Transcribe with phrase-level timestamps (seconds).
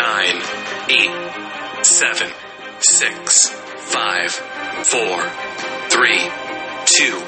[0.00, 0.40] nine,
[0.88, 2.32] eight, seven,
[2.78, 5.20] six, five, four,
[5.90, 6.26] three,
[6.86, 7.18] two,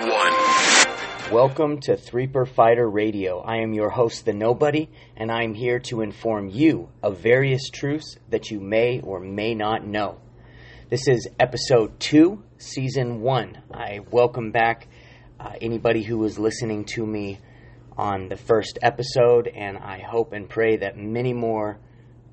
[0.00, 1.32] one.
[1.32, 3.38] Welcome to Threeper Fighter Radio.
[3.38, 7.70] I am your host, The Nobody, and I am here to inform you of various
[7.70, 10.18] truths that you may or may not know.
[10.90, 13.62] This is episode two, season one.
[13.72, 14.88] I welcome back
[15.38, 17.38] uh, anybody who was listening to me
[17.96, 21.78] on the first episode, and I hope and pray that many more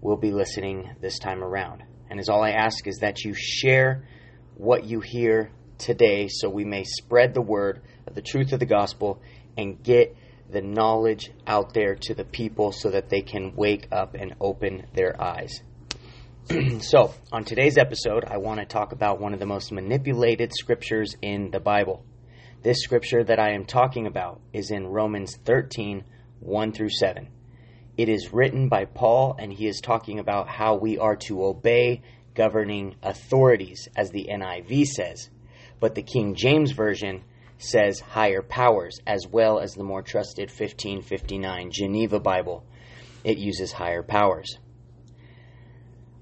[0.05, 1.83] will be listening this time around.
[2.11, 4.07] And as all I ask is that you share
[4.55, 8.67] what you hear today so we may spread the word of the truth of the
[8.67, 9.19] gospel
[9.57, 10.15] and get
[10.47, 14.85] the knowledge out there to the people so that they can wake up and open
[14.93, 15.63] their eyes.
[16.81, 21.15] so, on today's episode, I want to talk about one of the most manipulated scriptures
[21.23, 22.05] in the Bible.
[22.61, 26.03] This scripture that I am talking about is in Romans 13
[26.41, 27.29] 1 through 7.
[27.97, 32.01] It is written by Paul, and he is talking about how we are to obey
[32.33, 35.29] governing authorities, as the NIV says.
[35.79, 37.23] But the King James Version
[37.57, 42.65] says higher powers, as well as the more trusted 1559 Geneva Bible.
[43.23, 44.57] It uses higher powers.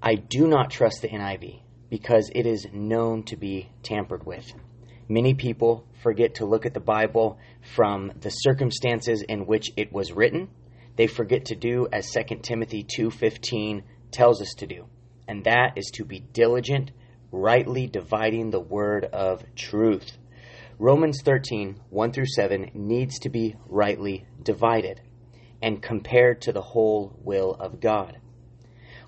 [0.02, 4.46] I do not trust the NIV because it is known to be tampered with.
[5.10, 7.40] Many people forget to look at the Bible
[7.76, 10.50] from the circumstances in which it was written.
[10.96, 14.86] They forget to do as 2 Timothy 2:15 tells us to do,
[15.28, 16.92] and that is to be diligent,
[17.32, 20.18] rightly dividing the word of truth.
[20.78, 25.02] Romans 13, 1 through 7 needs to be rightly divided
[25.62, 28.18] and compared to the whole will of God.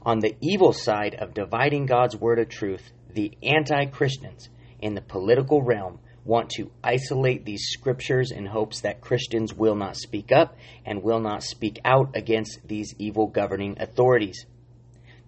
[0.04, 5.02] On the evil side of dividing God's word of truth, the anti Christians in the
[5.02, 10.58] political realm want to isolate these scriptures in hopes that Christians will not speak up
[10.84, 14.46] and will not speak out against these evil governing authorities.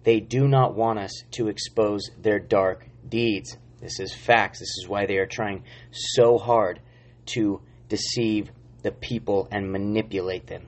[0.02, 3.56] They do not want us to expose their dark deeds.
[3.80, 4.58] This is facts.
[4.58, 5.62] This is why they are trying
[5.92, 6.80] so hard
[7.26, 8.50] to deceive
[8.82, 10.66] the people and manipulate them.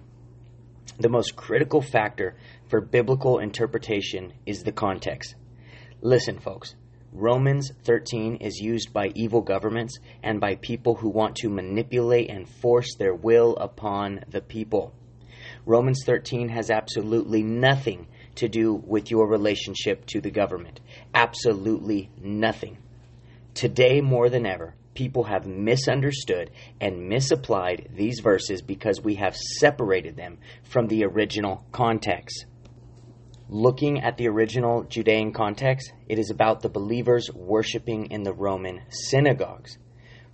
[0.98, 2.36] The most critical factor
[2.68, 5.34] for biblical interpretation is the context.
[6.02, 6.74] Listen, folks.
[7.12, 12.48] Romans 13 is used by evil governments and by people who want to manipulate and
[12.48, 14.94] force their will upon the people.
[15.66, 18.06] Romans 13 has absolutely nothing
[18.36, 20.78] to do with your relationship to the government.
[21.12, 22.78] Absolutely nothing.
[23.54, 26.50] Today, more than ever, people have misunderstood
[26.80, 32.46] and misapplied these verses because we have separated them from the original context.
[33.52, 38.82] Looking at the original Judean context, it is about the believers worshiping in the Roman
[38.90, 39.76] synagogues.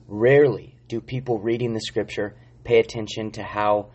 [0.06, 3.88] Rarely do people reading the scripture pay attention to how,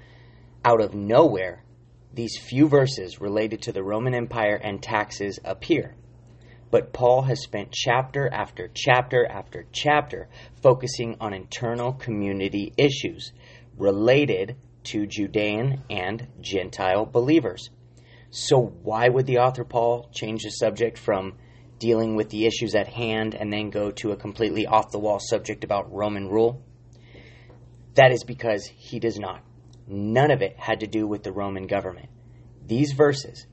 [0.66, 1.64] out of nowhere,
[2.12, 5.94] these few verses related to the Roman Empire and taxes appear.
[6.72, 10.30] But Paul has spent chapter after chapter after chapter
[10.64, 13.34] focusing on internal community issues
[13.78, 14.56] related
[14.86, 17.70] to Judean and Gentile believers.
[18.34, 21.34] So, why would the author Paul change the subject from
[21.80, 25.20] dealing with the issues at hand and then go to a completely off the wall
[25.20, 26.64] subject about Roman rule?
[27.96, 29.44] That is because he does not.
[29.86, 32.08] None of it had to do with the Roman government.
[32.66, 33.48] These verses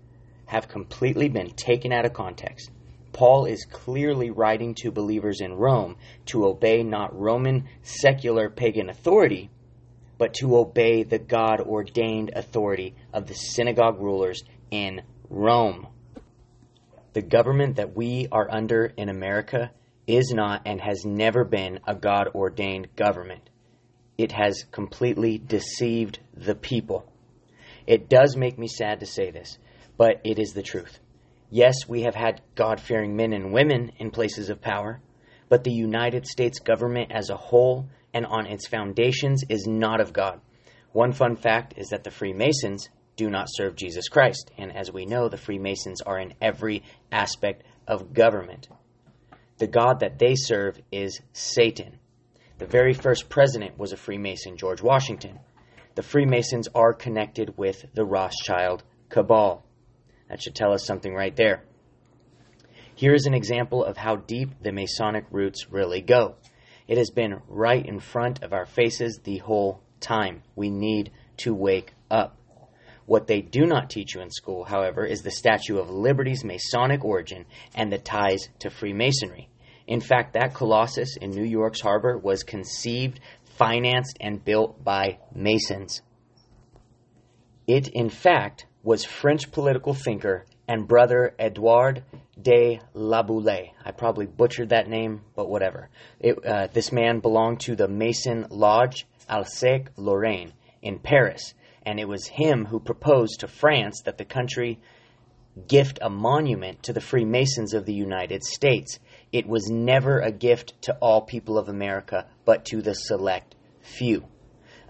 [0.46, 2.70] have completely been taken out of context.
[3.12, 5.96] Paul is clearly writing to believers in Rome
[6.26, 9.50] to obey not Roman secular pagan authority,
[10.18, 15.86] but to obey the God ordained authority of the synagogue rulers in Rome.
[17.12, 19.70] The government that we are under in America
[20.06, 23.50] is not and has never been a God ordained government.
[24.16, 27.12] It has completely deceived the people.
[27.86, 29.58] It does make me sad to say this,
[29.96, 30.98] but it is the truth.
[31.50, 35.00] Yes, we have had God fearing men and women in places of power,
[35.48, 40.12] but the United States government as a whole and on its foundations is not of
[40.12, 40.40] God.
[40.92, 44.50] One fun fact is that the Freemasons do not serve Jesus Christ.
[44.56, 48.68] And as we know, the Freemasons are in every aspect of government.
[49.58, 51.98] The God that they serve is Satan.
[52.58, 55.40] The very first president was a Freemason, George Washington.
[55.96, 59.66] The Freemasons are connected with the Rothschild cabal.
[60.28, 61.64] That should tell us something right there.
[62.94, 66.36] Here is an example of how deep the Masonic roots really go.
[66.86, 70.42] It has been right in front of our faces the whole time.
[70.54, 72.37] We need to wake up.
[73.08, 77.02] What they do not teach you in school, however, is the Statue of Liberty's Masonic
[77.06, 79.48] origin and the ties to Freemasonry.
[79.86, 83.18] In fact, that Colossus in New York's harbor was conceived,
[83.56, 86.02] financed, and built by Masons.
[87.66, 92.04] It, in fact, was French political thinker and brother Edouard
[92.38, 93.72] de Laboulaye.
[93.86, 95.88] I probably butchered that name, but whatever.
[96.20, 100.52] It, uh, this man belonged to the Mason Lodge Alsace Lorraine
[100.82, 101.54] in Paris,
[101.88, 104.78] and it was him who proposed to France that the country
[105.66, 108.98] gift a monument to the Freemasons of the United States.
[109.32, 114.26] It was never a gift to all people of America, but to the select few.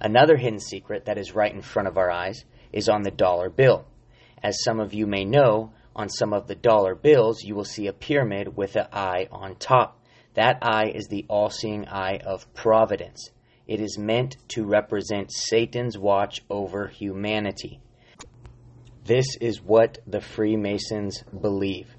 [0.00, 3.48] Another hidden secret that is right in front of our eyes is on the dollar
[3.48, 3.86] bill.
[4.42, 7.86] As some of you may know, on some of the dollar bills, you will see
[7.86, 10.02] a pyramid with an eye on top.
[10.34, 13.30] That eye is the all seeing eye of providence.
[13.68, 17.80] It is meant to represent Satan's watch over humanity.
[19.04, 21.94] This is what the Freemasons believe.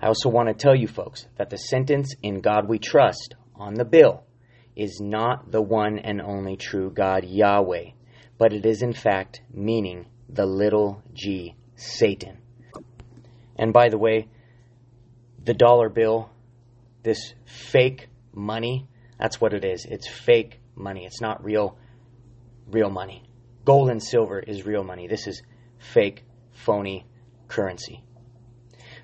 [0.00, 3.74] I also want to tell you folks that the sentence in God we trust on
[3.74, 4.24] the bill
[4.74, 7.90] is not the one and only true God Yahweh,
[8.38, 12.38] but it is in fact meaning the little g Satan.
[13.56, 14.28] And by the way,
[15.44, 16.30] the dollar bill,
[17.02, 18.86] this fake money,
[19.18, 19.84] that's what it is.
[19.84, 21.04] It's fake money.
[21.04, 21.76] It's not real
[22.70, 23.22] real money.
[23.64, 25.06] Gold and silver is real money.
[25.06, 25.42] This is
[25.78, 27.06] fake phony
[27.48, 28.02] currency.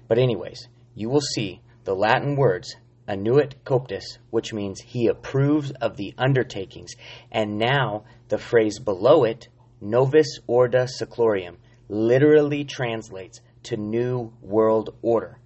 [0.08, 2.76] But anyways, you will see the Latin words
[3.06, 6.92] annuit coeptis, which means he approves of the undertakings,
[7.30, 9.48] and now the phrase below it,
[9.80, 11.56] novus ordo seclorum,
[11.88, 15.38] literally translates to New World Order.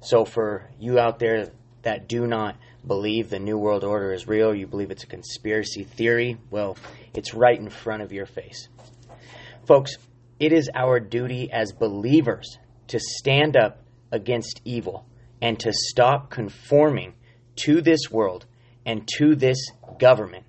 [0.00, 1.50] So, for you out there
[1.82, 5.84] that do not believe the New World Order is real, you believe it's a conspiracy
[5.84, 6.76] theory, well,
[7.14, 8.68] it's right in front of your face.
[9.66, 9.96] Folks,
[10.38, 15.06] it is our duty as believers to stand up against evil
[15.40, 17.14] and to stop conforming
[17.56, 18.46] to this world
[18.86, 19.58] and to this
[19.98, 20.44] government.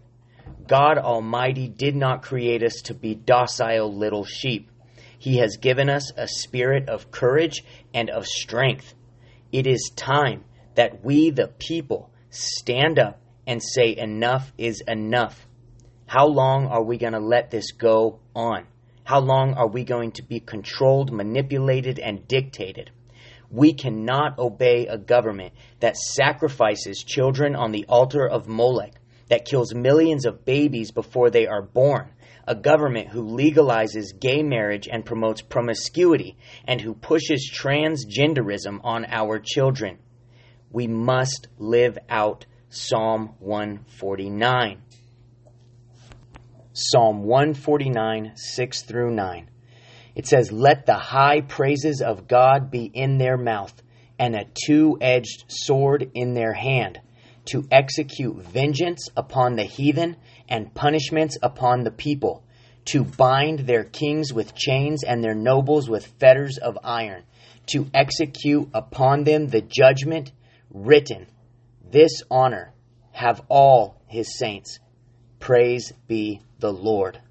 [0.68, 4.72] God Almighty did not create us to be docile little sheep.
[5.20, 7.64] He has given us a spirit of courage
[7.94, 8.94] and of strength.
[9.52, 10.46] It is time
[10.76, 15.48] that we, the people, stand up and say, Enough is enough.
[16.08, 18.66] How long are we going to let this go on?
[19.04, 22.92] How long are we going to be controlled, manipulated, and dictated?
[23.50, 28.94] We cannot obey a government that sacrifices children on the altar of Molech,
[29.28, 32.12] that kills millions of babies before they are born,
[32.48, 39.40] a government who legalizes gay marriage and promotes promiscuity, and who pushes transgenderism on our
[39.40, 39.98] children.
[40.72, 44.82] We must live out Psalm 149.
[46.72, 49.50] Psalm 149, 6 through 9.
[50.16, 53.74] It says, Let the high praises of God be in their mouth,
[54.18, 57.02] and a two edged sword in their hand,
[57.46, 60.16] to execute vengeance upon the heathen
[60.48, 62.46] and punishments upon the people,
[62.86, 67.24] to bind their kings with chains and their nobles with fetters of iron,
[67.66, 70.32] to execute upon them the judgment
[70.74, 71.28] written.
[71.90, 72.74] This honor
[73.12, 74.80] have all his saints.
[75.40, 77.22] Praise be the Lord.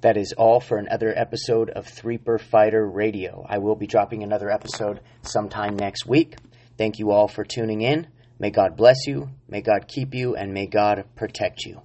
[0.00, 3.44] That is all for another episode of Threeper Fighter Radio.
[3.48, 6.36] I will be dropping another episode sometime next week.
[6.76, 8.06] Thank you all for tuning in.
[8.38, 11.82] May God bless you, may God keep you, and may God protect you.